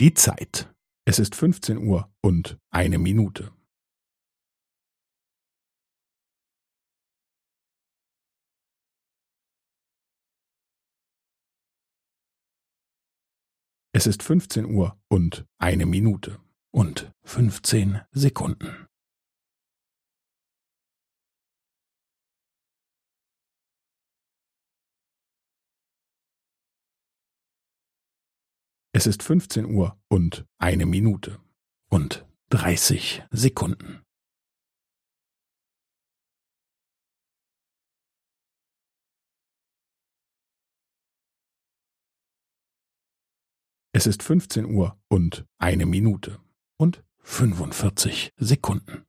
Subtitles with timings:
[0.00, 0.72] Die Zeit.
[1.08, 3.52] Es ist fünfzehn Uhr und eine Minute.
[13.92, 16.40] Es ist fünfzehn Uhr und eine Minute
[16.70, 18.87] und fünfzehn Sekunden.
[28.98, 31.40] Es ist fünfzehn Uhr und eine Minute
[31.88, 34.04] und dreißig Sekunden.
[43.92, 46.40] Es ist fünfzehn Uhr und eine Minute
[46.76, 49.07] und fünfundvierzig Sekunden.